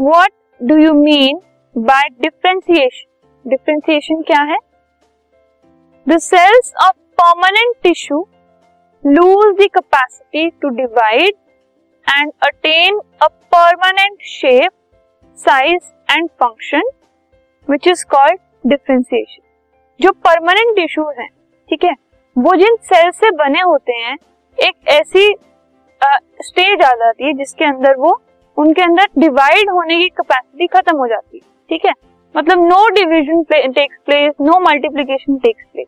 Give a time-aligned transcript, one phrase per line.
[0.00, 1.40] What do you mean
[1.76, 4.56] by differentiation differentiation क्या है?
[6.06, 8.26] The cells of permanent tissue
[9.04, 11.34] lose the capacity to divide
[12.06, 14.72] and attain a permanent shape
[15.38, 16.90] size and function
[17.68, 19.42] which is called differentiation
[20.00, 21.28] जो permanent tissues हैं,
[21.68, 21.94] ठीक है?
[22.36, 24.16] वो जिन cell से बने होते हैं,
[24.58, 25.32] एक ऐसी
[26.42, 28.20] स्टेज आ जाती है जिसके अंदर वो
[28.56, 31.92] उनके अंदर डिवाइड होने की कैपेसिटी खत्म हो जाती है ठीक है?
[32.34, 35.86] मतलब no division takes place no multiplication takes place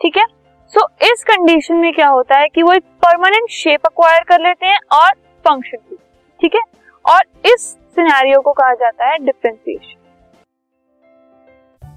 [0.00, 0.24] ठीक है?
[0.72, 4.40] सो so, इस कंडीशन में क्या होता है कि वो एक परमानेंट शेप अक्वायर कर
[4.40, 5.10] लेते हैं और
[5.44, 5.96] फ़ंक्शन की
[6.40, 6.62] ठीक है?
[7.04, 10.01] और इस सिनेरियो को कहा जाता है differentiation